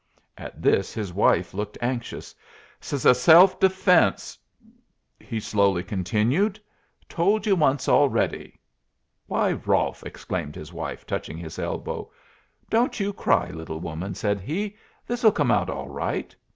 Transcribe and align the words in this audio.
At 0.35 0.59
this 0.63 0.95
his 0.95 1.13
wife 1.13 1.53
looked 1.53 1.77
anxious. 1.79 2.33
"S 2.81 3.01
self 3.19 3.59
defence," 3.59 4.35
he 5.19 5.39
slowly 5.39 5.83
continued; 5.83 6.59
"told 7.07 7.45
you 7.45 7.55
once 7.55 7.87
already." 7.87 8.59
"Why, 9.27 9.51
Rolfe!" 9.51 10.01
exclaimed 10.03 10.55
his 10.55 10.73
wife, 10.73 11.05
touching 11.05 11.37
his 11.37 11.59
elbow. 11.59 12.09
"Don't 12.67 12.99
you 12.99 13.13
cry, 13.13 13.51
little 13.51 13.79
woman," 13.79 14.15
said 14.15 14.39
he; 14.41 14.75
"this'll 15.05 15.31
come 15.31 15.51
out 15.51 15.69
all 15.69 15.87
right. 15.89 16.35